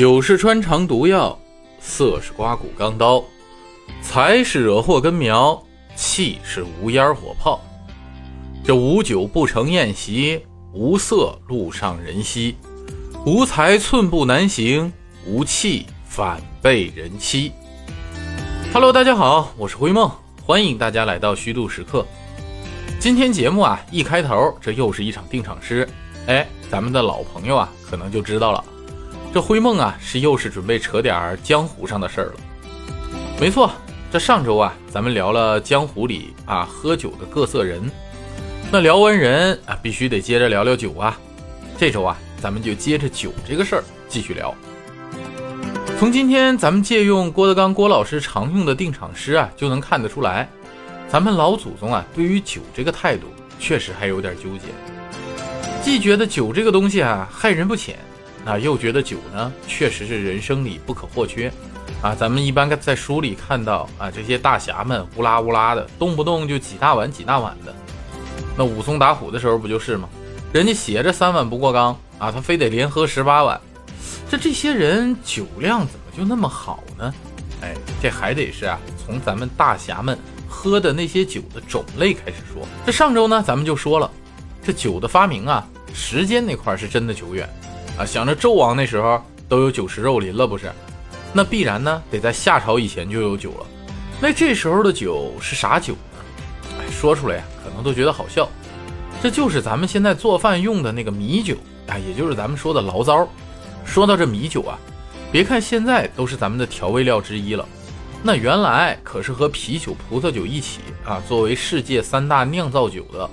[0.00, 1.38] 酒是穿肠毒药，
[1.78, 3.22] 色是刮骨钢刀，
[4.00, 5.62] 财是惹祸根苗，
[5.94, 7.60] 气是无烟火炮。
[8.64, 10.40] 这无酒不成宴席，
[10.72, 12.56] 无色路上人稀，
[13.26, 14.90] 无财寸步难行，
[15.26, 17.52] 无气反被人欺。
[18.72, 20.10] Hello，大家好，我是灰梦，
[20.42, 22.06] 欢迎大家来到虚度时刻。
[22.98, 25.86] 今天节目啊，一开头这又是一场定场诗，
[26.26, 28.64] 哎，咱们的老朋友啊，可能就知道了。
[29.32, 32.34] 这灰梦啊，是又是准备扯点江湖上的事儿了。
[33.40, 33.70] 没错，
[34.10, 37.88] 这上周啊，咱们聊了江湖里啊喝酒的各色人。
[38.72, 41.16] 那聊完人啊，必须得接着聊聊酒啊。
[41.78, 44.52] 这周啊，咱们就接着酒这个事儿继续聊。
[45.96, 50.48] 从今天咱们借用郭德纲郭老师常用的定场诗啊，就能看得出来，
[51.08, 53.28] 咱们老祖宗啊，对于酒这个态度
[53.60, 54.66] 确实还有点纠结，
[55.84, 57.96] 既觉得酒这个东西啊害人不浅。
[58.44, 61.52] 那又觉得酒呢，确实是人生里不可或缺
[62.00, 62.14] 啊！
[62.14, 67.74] 咱们一般在书里看到啊，这些大侠们乌拉乌拉的，动不动就几大碗几大碗的。
[68.56, 70.08] 那武松打虎的时候不就是吗？
[70.52, 73.60] 人家写着三碗不过冈啊，他非得连喝十八碗。
[74.30, 77.14] 这这些人酒量怎么就那么好呢？
[77.62, 82.66] 哎，这还得是啊，从咱们大侠们喝的那些酒的种类开始说。
[82.86, 84.10] 这上周呢，咱们就说了，
[84.62, 87.48] 这酒的发明啊，时间那块是真的久远。
[88.00, 90.72] 啊，想着纣王那时候都有酒池肉林了，不是？
[91.34, 93.66] 那必然呢，得在夏朝以前就有酒了。
[94.22, 96.78] 那这时候的酒是啥酒呢？
[96.78, 98.48] 哎，说出来呀，可能都觉得好笑。
[99.22, 101.54] 这就是咱们现在做饭用的那个米酒
[101.88, 103.28] 啊，也就是咱们说的醪糟。
[103.84, 104.78] 说到这米酒啊，
[105.30, 107.68] 别看现在都是咱们的调味料之一了，
[108.22, 113.30] 那原来可是和啤酒、葡萄酒一起啊，作为世界三大酿造酒的。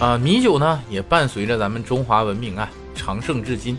[0.00, 3.78] 啊，米酒呢，也伴随着咱们中华文明啊，长盛至今。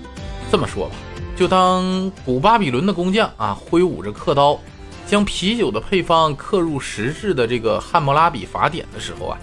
[0.51, 0.95] 这么说吧，
[1.37, 4.59] 就当古巴比伦的工匠啊，挥舞着刻刀，
[5.05, 9.37] 将啤酒的配方刻入石质的这个《汉谟拉比法典》的时候啊，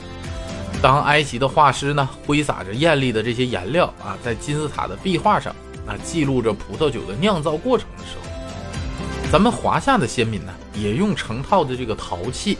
[0.82, 5.54] 当埃及的画师呢，挥洒着艳丽的这些颜料啊，在金字塔的壁画上
[5.86, 12.58] 啊，记录着葡萄酒的酿造过程的时候，咱们华夏的先民呢，也用成套的这个陶器，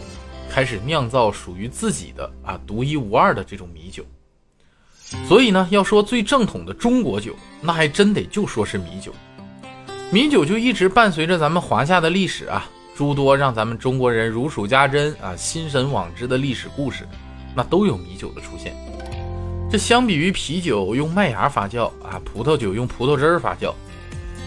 [0.48, 4.04] 开始酿造属于自己的啊，独一无二的这种米酒。
[5.28, 9.14] 所以呢，要说最正统的中国酒，那还真得就说是米酒。
[10.10, 17.06] 米酒就一直伴随着咱们华夏的历史啊，诸多让咱们中国人如数家珍啊、心神往之的历史故事，
[17.54, 18.74] 那都有米酒的出现。
[19.70, 23.72] 这相比于啤酒用麦芽发酵啊，葡萄酒用葡萄汁儿发酵，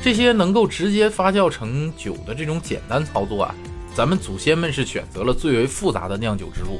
[0.01, 3.55] 这些能够直接发酵成酒的这种简单操作啊，
[3.93, 6.79] 咱们祖先们是选择了最为复杂的酿酒之路，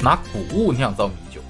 [0.00, 1.40] 拿谷物酿造米酒。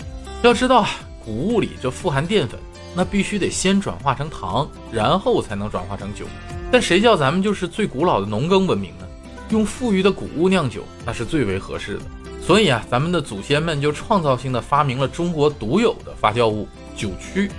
[0.42, 0.90] 要知道啊。
[1.24, 2.58] 谷物里这富含淀粉，
[2.94, 6.26] 那必须得先转化成糖，然后才能转化成酒。
[6.70, 9.06] 但谁叫咱们就是最古老的农耕文明呢？
[9.50, 12.02] 用富裕的谷物酿酒，那是最为合适的。
[12.40, 17.50] 所以啊，咱们的祖先们就创造性的发明了中国独有的发酵物——酒曲。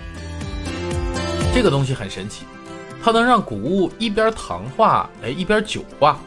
[1.53, 2.43] 这个东西很神奇，
[3.03, 6.19] 它能让谷物一边糖化，哎，一边酒化。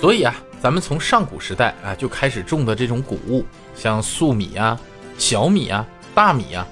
[0.00, 4.78] 所以啊，咱们从上古时代啊就开始种的这种谷物，像粟米啊、
[5.16, 5.86] 小米啊。
[6.14, 6.66] 大米呀，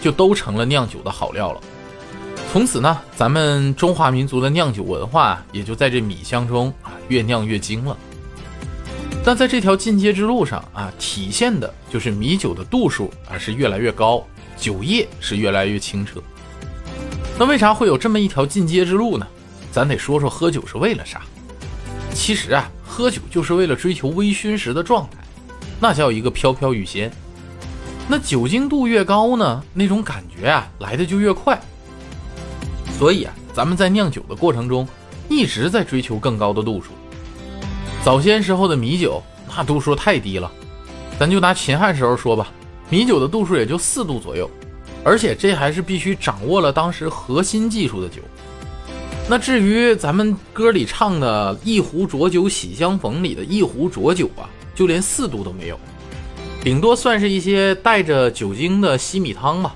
[0.00, 1.60] 就都成了酿酒的好料了。
[2.52, 7.96] 从此呢，咱们中华民族的酿酒文化也就在这米香中啊越酿越精了。
[9.24, 14.24] 但在这条进阶之路上啊，体现的就是米酒的度数啊是越来越高，
[14.56, 16.22] 酒液是越来越清澈。
[17.38, 19.26] 那为啥会有这么一条进阶之路呢？
[19.72, 21.20] 咱得说说喝酒是为了啥。
[22.14, 25.18] 其实啊，喝酒就是为了追求微醺时的状态，
[25.78, 27.12] 那叫一个飘飘欲仙。
[28.08, 31.60] 那酒精度越高呢，那种感觉啊来的就越快。
[32.98, 34.86] 所以啊，咱们在酿酒的过程中，
[35.28, 36.92] 一直在追求更高的度数。
[38.04, 40.50] 早先时候的米酒那度数太低了，
[41.18, 42.48] 咱就拿秦汉时候说吧，
[42.88, 44.48] 米酒的度数也就四度左右，
[45.02, 48.22] 而且这还是必须掌握了当时核心技术的酒。
[49.28, 55.76] 那至于咱们歌里唱的“一壶浊酒喜相逢”里的一壶浊酒啊，就连四度都没有。
[56.66, 59.72] 顶多算是一些带着酒精的稀米汤吧。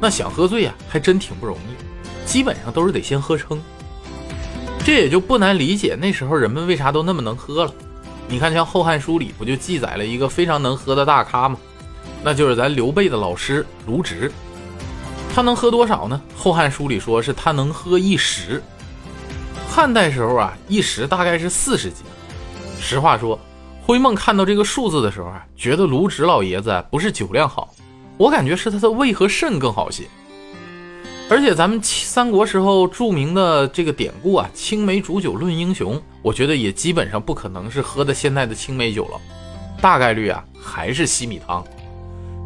[0.00, 3.60] 那想喝醉啊，还真挺不容易，基本上都是得先喝撑。
[4.82, 7.74] 这也就不难理解那时候人们为啥都那么能喝了。
[8.26, 11.58] 你看，像《后汉书》里不就记载了一个非常能喝的大咖吗？
[12.22, 14.32] 那就是咱刘备的老师卢植。
[15.34, 16.18] 他能喝多少呢？
[16.42, 18.62] 《后汉书》里说是他能喝一石。
[19.68, 22.06] 汉代时候啊，一石大概是四十斤。
[22.80, 23.38] 实话说。
[23.86, 27.68] 灰梦看到这个数字的时候啊，觉得卢植老爷子不是酒量好，
[28.16, 30.04] 我感觉是他的胃和肾更好些。
[31.28, 39.20] 而且咱们三国时候著名的这个典故啊，“青梅煮酒论英雄”，我觉得也基本上不可能是喝的现在的青梅酒了，
[39.82, 41.62] 大概率啊还是西米汤。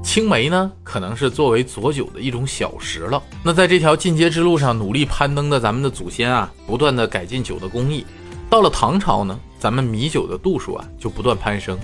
[0.02, 3.22] 青梅呢，可能是作为佐酒的一种小食了。
[3.44, 8.04] 那在这条进阶之路上努力攀登的咱们的祖先啊，不断的改进酒的工艺。
[8.50, 11.78] 到了唐朝呢，咱们米酒的度数啊就不断攀升，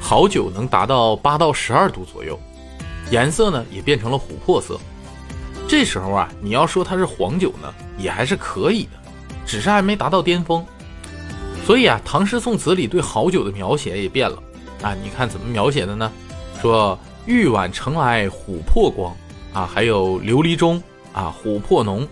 [0.00, 2.38] 好酒能达到八到十二度左右，
[3.10, 4.78] 颜色呢也变成了琥珀色。
[5.68, 8.90] 这时候啊，你要说它是黄酒呢，也还是可以的，
[9.44, 10.64] 只是还没达到巅峰。
[11.64, 14.42] 所以啊，唐诗宋词里对好酒的描写也变了
[14.82, 14.94] 啊。
[15.02, 16.10] 你看怎么描写的呢？
[16.60, 19.14] 说玉碗盛来琥珀光
[19.52, 20.82] 啊，还有琉璃钟
[21.12, 22.06] 啊，琥珀浓，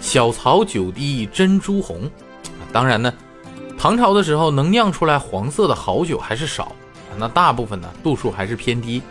[0.00, 2.10] 小槽酒滴珍珠红。
[2.72, 3.14] 当然呢，
[3.78, 6.72] 唐朝的时候能酿出来黄色的好酒还是少，
[7.18, 9.02] 那大部分呢度数还是偏低。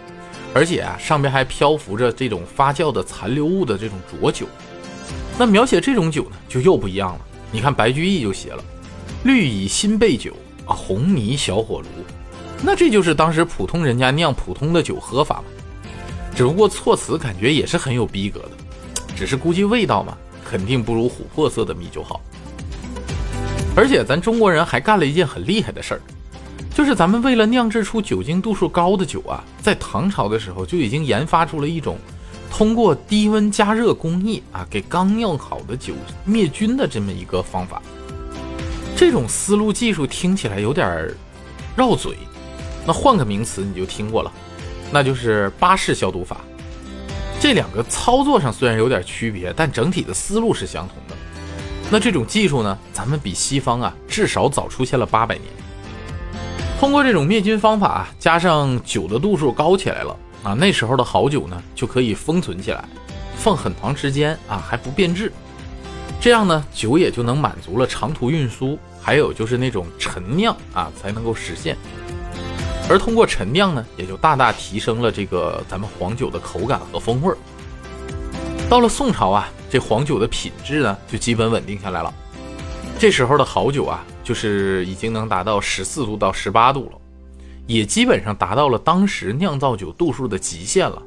[0.54, 4.46] 而且啊，上边还漂浮着这种发酵的残留物的这种浊酒。
[5.38, 7.20] 那描写这种酒呢，就又不一样了。
[7.52, 8.64] 你看白居易就写了
[9.24, 10.34] “绿蚁新醅酒
[10.66, 11.88] 啊，红泥小火炉”，
[12.64, 15.44] 那这就是当时普通人家酿普通的酒喝法嘛。
[16.34, 18.52] 只不过措辞感觉也是很有逼格的，
[19.16, 22.22] 只是估计味道嘛，肯定不如琥珀色的米酒好。
[23.76, 26.02] 而且咱中国人还干了一件很厉害的事儿。
[26.74, 31.98] 就是咱们为了酿制出酒精度数高的酒啊，在唐朝的时候就已经研发出了一种
[32.52, 35.94] 通过低温加热工艺啊，给刚酿好的酒
[36.26, 37.82] 灭菌的这么一个方法。
[38.96, 41.10] 这种思路技术听起来有点
[41.76, 42.18] 绕嘴，
[42.86, 44.32] 那换个名词你就听过了，
[44.92, 46.38] 那就是巴氏消毒法。
[47.40, 51.05] 这两个操作上虽然有点区别，但整体的思路是相同的。
[51.92, 55.46] 那这种技术呢，咱们比西方啊至少早出现了八百年。
[56.80, 62.84] 通过这种灭菌方法，加上酒的度数高起来了啊，那时候的好酒呢就可以封存起来，
[63.38, 65.32] 放很长时间啊还不变质，
[66.20, 71.78] 这样呢酒也就能满足了长途运输，还有就是那种陈酿啊才能够实现。
[72.90, 77.34] 而通过陈酿呢，也就大大提升了这个咱们黄酒的口感和风味。
[78.70, 82.14] 到了宋朝啊，这黄酒的品质呢就基本稳定下来了。
[82.98, 84.06] 这时候的好酒啊。
[84.26, 86.98] 就是已经能达到十四度到十八度了，
[87.68, 91.00] 也基本上达到了当时酿造酒度数的极限了。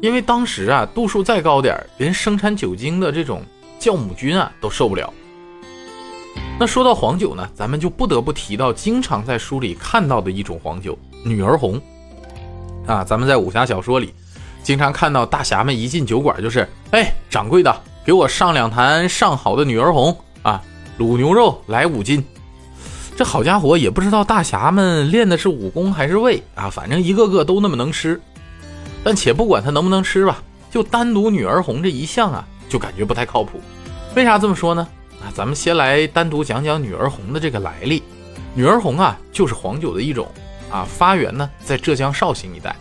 [0.00, 3.42] 因为当时啊，度数再高点连生产酒精的这种
[3.80, 5.12] 酵母菌啊都受不了。
[6.56, 10.96] 那说到黄酒呢，咱们就不得不提到经常在书里看到的一种黄酒——
[11.26, 11.82] 女儿红。
[12.86, 14.14] 啊，咱们在武侠小说里
[14.62, 20.62] 经常看到大侠们一进酒馆就是：哎，掌柜的，给我上两坛上好的女儿红啊，
[20.98, 22.22] 卤牛肉来五斤。
[23.16, 28.20] 这好家伙，也不知道大侠们练的是武功还是胃啊，反正一个个都那么能吃。
[29.02, 33.58] 但且不管他能不能吃吧，就单独女儿红这一项啊，就感觉不太靠谱。
[34.14, 34.86] 为啥这么说呢？
[35.22, 38.02] 啊，咱们先来单独讲讲女儿红的这个来历。
[38.52, 40.28] 女儿红啊，就是黄酒的一种
[40.70, 42.76] 啊，发源呢在浙江绍兴一带。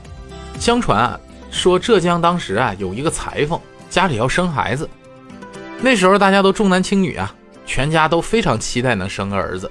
[0.59, 1.17] 相传啊，
[1.49, 3.57] 说浙江当时啊有一个裁缝，
[3.89, 4.89] 家里要生孩子，
[5.83, 7.35] 那时候大家都重男轻女啊，
[7.65, 9.69] 全家都非常期待能生个儿子。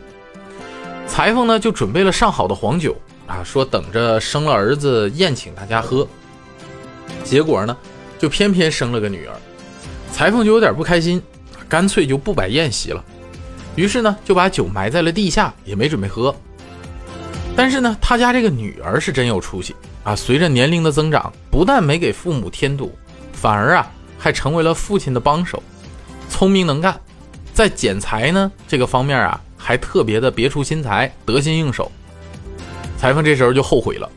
[1.06, 2.94] 裁缝呢就准备了上好的黄酒
[3.26, 6.06] 啊，说等着生了儿子宴请大家喝。
[7.24, 7.74] 结果呢，
[8.18, 9.32] 就偏偏生了个女儿，
[10.12, 11.22] 裁缝就有点不开心，
[11.66, 13.02] 干脆就不摆宴席了。
[13.74, 16.34] 于是呢，就把酒埋在了地下，也没准备喝。
[17.56, 20.14] 但是呢，他家这个女儿是真有出息啊！
[20.14, 22.94] 随着年龄的增长，不但没给父母添堵，
[23.32, 25.62] 反而啊还成为了父亲的帮手，
[26.32, 27.00] 聪明能干，
[27.54, 29.40] 在剪裁呢这个方面啊。
[29.64, 31.88] 还特别的别出心裁，得心应手。
[32.98, 34.10] 裁缝这时候就后悔了，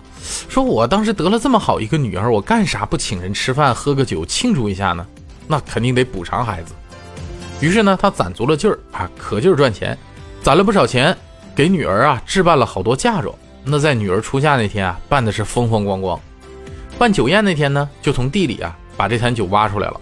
[0.50, 5.06] 说：“我当时得了这么好一个女儿，我干啥不请人吃饭喝个酒庆祝一下呢？
[5.48, 6.74] 那肯定得补偿孩子。”
[7.62, 9.96] 于是呢，他攒足了劲儿啊，可劲儿赚钱，
[10.42, 11.16] 攒了不少钱，
[11.56, 13.32] 给女儿啊置办了好多嫁妆。
[13.64, 16.20] 那在女儿出嫁那天啊，办的是风风光光。
[16.98, 20.02] 办酒宴那天呢，就从地里啊把这坛酒挖出来了。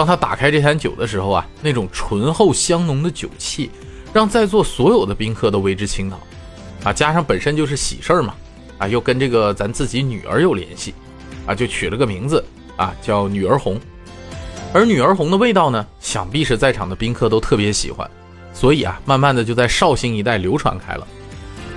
[0.00, 3.70] 当他打开这坛酒的时候啊，那种醇厚香浓的酒气。
[4.14, 6.18] 让在座所有的宾客都为之倾倒，
[6.84, 8.34] 啊，加上本身就是喜事儿嘛，
[8.78, 10.94] 啊，又跟这个咱自己女儿有联系，
[11.44, 12.42] 啊，就取了个名字，
[12.76, 13.78] 啊，叫女儿红。
[14.72, 18.10] 而女儿红的味道呢，想必是在场的宾客都特别喜欢，
[18.54, 21.06] 所以啊，慢慢的就在绍兴一带流传开了。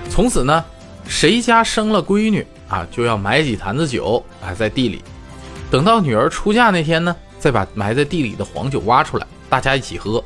[0.08, 0.64] 从此呢，
[1.06, 5.04] 谁家生了闺女啊，就要买几坛子酒啊在地里，
[5.70, 7.14] 等到女儿出嫁那天呢，
[7.44, 10.24] 再把埋在地里的黄酒挖出来，大家一起喝。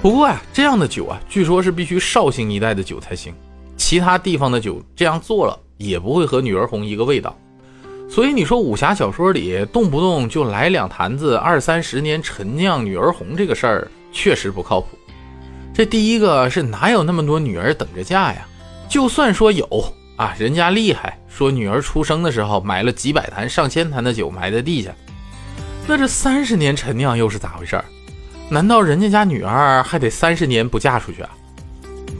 [0.00, 3.34] 不过啊，这样的酒啊，据说是必须绍兴一带的酒才行，
[3.76, 7.36] 其他地方的酒这样做了也不会和女儿红一个味道。
[8.08, 14.98] 所以你说武侠小说里动不动就来两坛子二三十年陈酿女儿红这个事儿，确实不靠谱。
[15.74, 18.48] 这第一个是哪有那么多女儿等着嫁呀？
[18.88, 19.68] 就算说有
[20.16, 24.90] 啊，人家厉害，说女儿出生的时候买了几百坛、上千坛的酒埋在地下，
[25.90, 27.84] 那这三十年陈酿又是咋回事儿？
[28.50, 31.30] 难道人家家女儿还得三十年不嫁出去啊？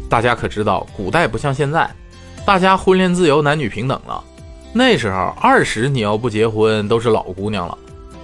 [0.09, 1.87] 大家可知道，古代不像现在，
[2.47, 4.25] 大家婚恋自由、男女平等了。
[4.73, 7.77] 那时候二十你要不结婚都是老姑娘了，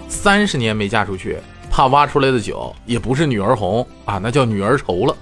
[0.09, 1.37] 三十年没嫁出去，
[1.71, 5.15] 怕挖出来的酒也不是女儿红啊，那叫女儿愁了。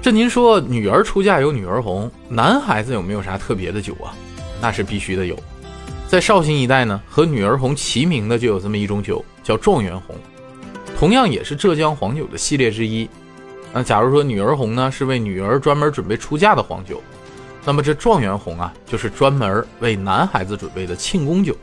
[0.00, 4.16] 这您说女儿出嫁有女儿红，男孩子有没有啥特别的酒啊？
[4.62, 5.38] 那是必须的有。
[6.06, 10.14] 在绍兴一带呢，和女儿红齐名的就有这么一种酒，叫状元红。
[10.98, 13.08] 同样也是浙江黄酒的系列之一。
[13.72, 17.02] 那假如说女儿红呢是为女儿专门准备出嫁的黄酒，
[17.64, 21.56] 那么这状元红啊就是专门为男孩子准备的庆功酒。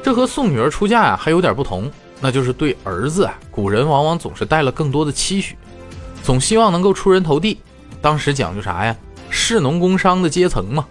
[0.00, 1.90] 这和送女儿出嫁呀还有点不同，
[2.20, 5.56] 那就是对儿子啊，古人往往总是带了更多的期许，
[6.22, 7.58] 总希望能够出人头地。
[8.00, 8.94] 当时讲究啥呀？
[9.28, 10.86] 士农工商的阶层嘛。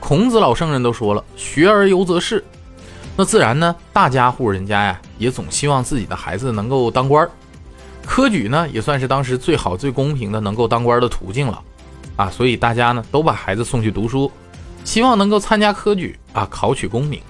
[0.00, 2.44] 孔子老圣人都说了，学而优则仕。
[3.16, 7.30] 那自然呢，大家户人家呀，也总希望自己的孩子能够当官儿。
[8.04, 11.62] 科举呢，也算是当时最好最公平的能够当官的途径了，
[12.16, 14.30] 啊，所以大家呢都把孩子送去读书，
[14.82, 17.20] 希望能够参加科举啊，考取功名。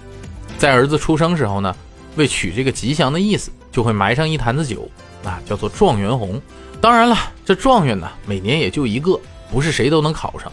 [0.57, 1.77] 在儿子出生时候呢，
[2.17, 4.89] 为取这个吉祥的意思，就会埋上一坛子酒，
[5.23, 6.41] 啊，叫做状元红。
[6.81, 7.15] 当然了，
[7.45, 9.21] 这状元呢，每年也就一个，
[9.53, 10.51] 不是谁都能考上，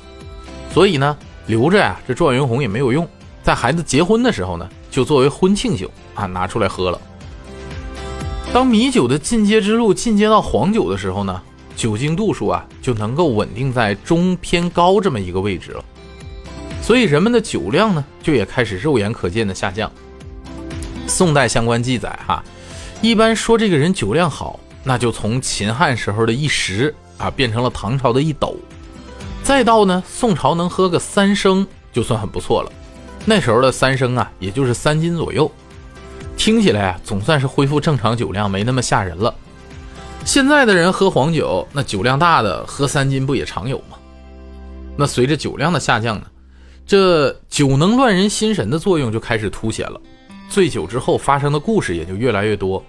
[0.74, 3.08] 所以呢，留着呀，这状元红也没有用。
[3.42, 4.70] 在孩子结婚的时候呢。
[4.92, 7.02] 就作为婚庆酒啊，拿出来喝了。
[8.54, 11.42] 当米酒的进阶之路进阶到黄酒的时候呢，
[11.76, 15.84] 酒精度数啊就能够稳定在中偏高这么一个位置了。
[16.82, 19.90] 所以人们的酒量呢，就也开始肉眼可见的下降。
[21.08, 22.44] 宋代相关记载哈，
[23.02, 28.58] 一般说这个人酒量好，那就从秦汉时候的一时啊，变成了唐朝的一斗，
[29.44, 32.72] 再到呢宋朝能喝个三升，就算很不错了。
[33.26, 35.50] 那时候的三升啊，也就是三斤左右，
[36.36, 39.34] 听起来啊，总算是恢复正常酒量，没那么吓人了。
[40.26, 43.98] 现在的人喝黄酒，那酒量大的喝三斤不也常有吗？
[44.98, 46.26] 那随着酒量的下降呢，
[46.86, 50.00] 这酒能乱人心神的作用就开始凸显了。
[50.50, 52.84] 醉酒之后发生的故事也就越来越多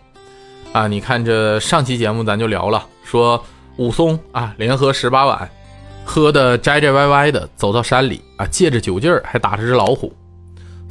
[0.72, 0.88] 啊！
[0.88, 3.42] 你看这上期节目咱就聊了，说
[3.76, 5.48] 武松啊连喝十八碗，
[6.04, 10.12] 喝的摘摘歪歪的，走到山里啊，借着酒劲儿还打着只老虎。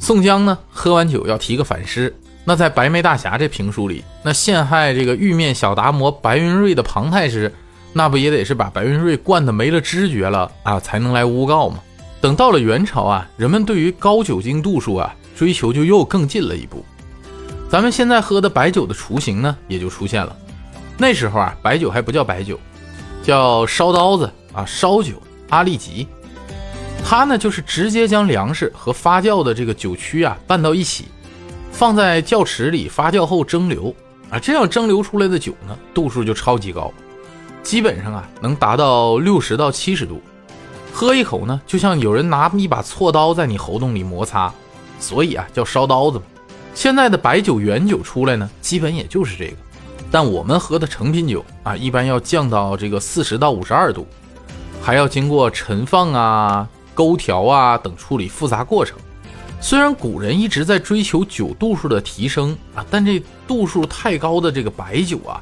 [0.02, 2.12] 宋江呢，喝完酒要提个反诗。
[2.44, 7.54] 那在《白眉大侠》这评书里，那陷害这个玉面小达摩白云瑞的庞太师，
[7.92, 11.78] 那不也得是把白云瑞灌得没了知觉了啊，才能来诬告吗？
[12.20, 16.84] 等到了元朝啊，人们对于高酒精度数啊追求就又更进了一步。
[17.70, 20.36] 咱们现在喝的白酒的雏形呢，也就出现了。
[20.98, 22.58] 那时候啊，白酒还不叫白酒，
[23.22, 25.12] 叫烧刀子啊，烧酒
[25.50, 26.08] 阿力吉。
[27.04, 31.08] 它呢，就是直接将粮食和发酵的这个酒曲啊拌到一起，
[31.70, 33.94] 放在窖池里发酵后蒸馏
[34.30, 36.90] 啊，这样蒸馏出来的酒呢，度数就超级高，
[37.62, 40.22] 基本上啊能达到六十到七十度，
[40.90, 44.50] 喝一口呢，就像有人拿一把锉刀在你喉咙里摩擦，
[44.98, 46.18] 所以啊叫烧刀子。
[46.74, 49.56] 现在的白酒原酒出来呢，基本也就是这个，
[50.10, 54.06] 但我们喝的成品酒啊，一般要降到这个四十到五十二度，
[54.80, 56.66] 还要经过陈放啊。
[56.94, 58.98] 勾调啊等处理复杂过程，
[59.60, 65.40] 虽然古人一直在追求酒度数的提升啊，但这度数太高的这个白酒啊，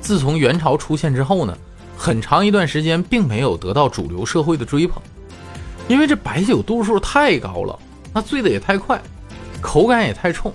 [0.00, 1.56] 自从元朝出现之后呢，
[1.96, 5.02] 很长一段时间并没有得到主流社会的追捧，
[5.86, 7.78] 因为这白酒度数太高了，
[8.12, 9.00] 那醉的也太快，
[9.60, 10.52] 口感也太冲，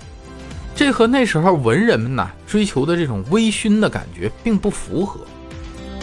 [0.74, 5.20] 这和那时候文人们呐追求的这种微醺的感觉并不符合，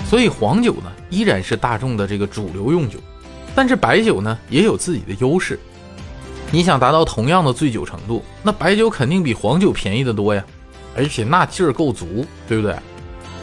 [0.09, 2.97] 所以黄酒呢依然是大众的这个主流用酒。
[3.55, 5.59] 但是白酒呢也有自己的优势，
[6.51, 10.43] 你想达到同样的醉酒程度，那白酒肯定比黄酒便宜的多呀，
[10.95, 12.75] 而且那劲儿够足，对不对？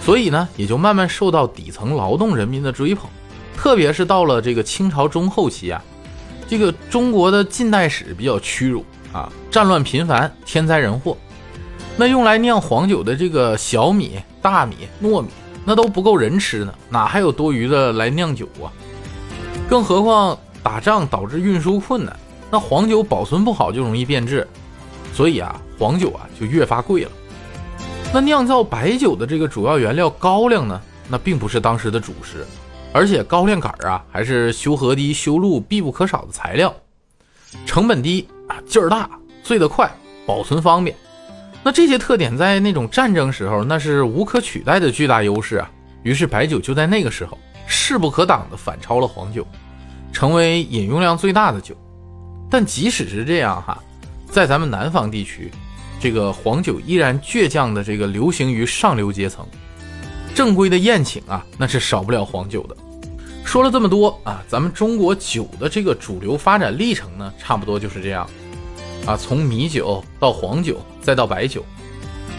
[0.01, 3.09] 所以呢，也就慢慢受到底层劳动人民的追捧。
[3.57, 5.83] 特别是到了这个清朝中后期啊，
[6.47, 11.17] 这个中国的近代史比较屈辱啊，战乱频繁，天灾人祸，
[11.97, 15.29] 那用来酿黄酒的这个小米、大米、糯米，
[15.65, 18.71] 那都不够人吃呢，哪还有多余的来酿酒啊？
[19.69, 22.17] 更何况打仗导致运输困难，
[22.51, 24.49] 那黄酒保存不好就容易变质，
[25.13, 27.11] 所以啊，黄酒啊就越发贵了。
[28.13, 32.47] 那酿造白酒的这个主要原料高粱呢，那并不是当时的主食，
[32.95, 36.75] 而且高粱杆儿啊还是修河堤、修路必不可少的材料，
[37.67, 39.11] 成本低啊，劲儿大，
[39.43, 39.91] 醉得快，
[40.25, 40.97] 保存方便。
[41.63, 45.71] 那这些特点在那种战争时候，那是无可取代的巨大优势啊。
[46.03, 47.37] 于是白酒就在那个时候
[47.69, 49.47] 势不可挡地反超了黄酒，
[50.11, 51.77] 成为饮用量最大的酒。
[52.51, 53.79] 但即使是这样哈，
[54.31, 55.53] 在咱们南方地区，
[56.01, 59.47] 这个黄酒依然倔强的这个流行于上流阶层。
[60.35, 62.77] 正规的宴请啊，那是少不了黄酒的。
[63.45, 68.29] 说了这么多啊，咱们中国酒的这个主流发展历程呢，差不多就是这样。
[69.05, 71.65] 啊，从米酒到黄酒，再到白酒，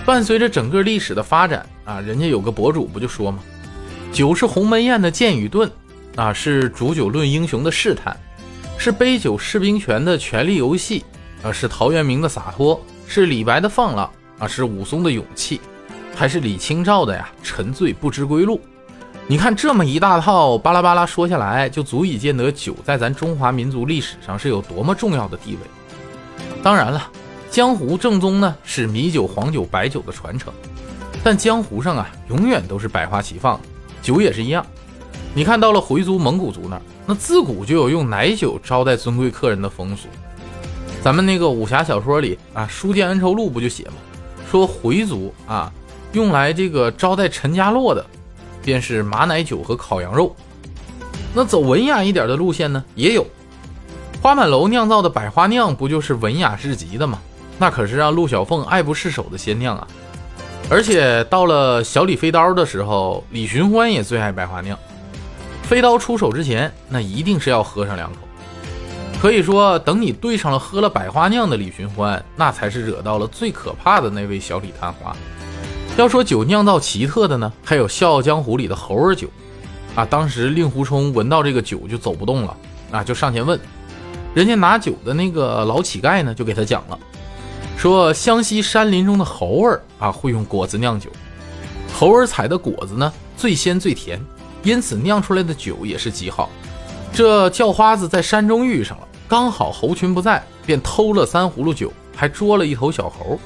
[0.06, 3.40] 伴随着整个历史的发展啊，人家有个博主不就说吗？
[4.12, 5.70] 酒是鸿门宴的剑与盾，
[6.16, 8.16] 啊，是煮酒论英雄的试探，
[8.78, 11.06] 是杯酒释兵权的权力游戏，
[11.42, 15.62] 啊，是陶渊明的洒脱，是李白的放浪，啊，是武松的勇气，
[16.16, 18.60] 还是李清照的呀沉醉不知归路？
[19.28, 25.60] 你看这么一大套巴拉巴拉说下来，就足以见得酒在咱中华民族历史上是有多么重要的地位。
[26.64, 27.10] 当然了，
[27.50, 30.52] 江湖正宗呢是米酒、黄酒、白酒的传承，
[31.24, 33.60] 但江湖上啊永远都是百花齐放，
[34.02, 34.66] 酒也是一样。
[35.34, 40.08] 你看到了回族、蒙古族那儿，那自古就有用奶酒招待尊贵客人的风俗。
[41.02, 43.94] 咱们那个武侠小说里啊，《书剑恩仇录》不就写吗？
[44.50, 45.72] 说回族啊
[46.14, 48.06] 用来这个招待陈家洛的，
[48.64, 50.36] 便是马奶酒和烤羊肉。
[51.34, 53.26] 那走文雅一点的路线呢，也有。
[54.22, 57.20] 花满楼酿造的百花酿不就是文雅至极的吗？
[57.60, 59.88] 那可是让陆小凤爱不释手的仙酿啊！
[60.72, 64.78] 而且到了小李飞刀的时候，李寻欢也最爱百花酿。
[65.64, 68.18] 飞刀出手之前，那一定是要喝上两口。
[69.20, 75.16] 可以说，等你对上了喝了百花酿的李寻欢，那才是惹到了最可怕的那位小李探花。
[75.98, 79.28] 要说酒酿造奇特的呢，还有《笑傲江湖》里的猴儿酒
[79.96, 80.06] 啊！
[80.06, 82.56] 当时令狐冲闻到这个酒就走不动了
[82.92, 83.60] 啊，就上前问。
[84.34, 86.98] 人家拿酒的那个老乞丐呢，就给他讲了，
[87.80, 91.10] 说湘西山林中的猴儿啊，会用果子酿酒，
[91.94, 94.20] 猴儿采的果子呢最鲜最甜，
[94.64, 96.50] 因此酿出来的酒也是极好。
[97.14, 103.40] 这叫花子在山中遇上了，刚好猴群不在，便偷了三葫芦酒，还捉了一头小猴。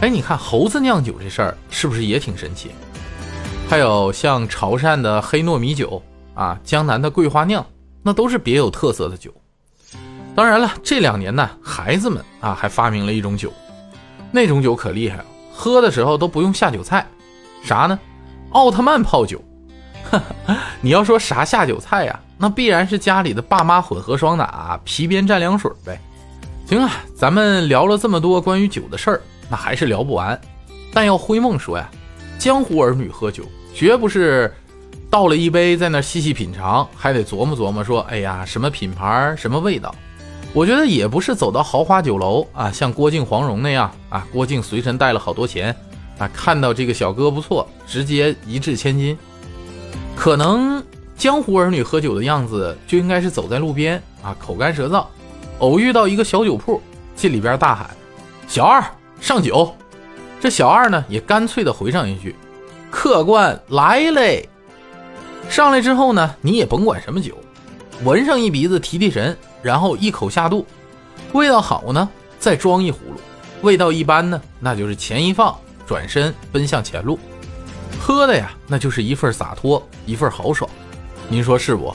[0.00, 2.70] 哎，你看猴子酿酒这事儿是不是也挺神奇？
[3.68, 7.66] 还有像潮汕的黑糯米酒啊，江南的桂花酿，
[8.02, 9.30] 那都是别有特色的酒。
[10.34, 13.52] 当然了，这两年呢，孩子们啊还发明了一种酒，
[14.30, 17.06] 那种酒可厉害了，喝的时候都不用下酒菜，
[17.62, 17.98] 啥呢？
[18.50, 19.42] 奥特曼泡酒。
[20.80, 22.18] 你要说啥下酒菜呀？
[22.38, 26.00] 那必然是家里的爸妈混合双打，皮鞭蘸凉水呗。
[26.66, 30.40] 行啊，咱们聊了这么多关于酒的事儿，那还是聊不完。
[30.92, 31.88] 但要灰梦说呀，
[32.38, 34.52] 江湖儿女喝酒，绝不是
[35.10, 39.94] 倒了一杯在那细细品尝，还得琢磨琢磨说，哎呀，什么品牌，什么味道。
[40.52, 44.26] 我觉得也不是走到豪华酒楼啊，像郭靖、黄蓉那样啊。
[44.32, 45.74] 郭靖随身带了好多钱
[46.18, 49.16] 啊，看到这个小哥不错，直接一掷千金。
[50.16, 50.82] 可能
[51.16, 55.06] 江湖儿女喝酒的样子，就应该是走在路边啊，口干舌燥，
[55.60, 56.82] 偶遇到一个小酒铺，
[57.14, 57.88] 进里边大喊
[58.48, 58.84] ：“小二
[59.20, 59.72] 上酒。”
[60.40, 62.34] 这小二呢，也干脆的回上一句
[62.90, 64.48] ：“客官来嘞。”
[65.48, 67.36] 上来之后呢，你也甭管什么酒，
[68.02, 69.36] 闻上一鼻子提提神。
[69.62, 70.66] 然后一口下肚，
[71.32, 73.20] 味道好呢，再装一葫芦；
[73.62, 77.18] 味道一般呢，那就是钱一放，转身奔向前路。
[78.00, 80.68] 喝的呀，那就是一份洒脱，一份豪爽。
[81.28, 81.94] 您说是不？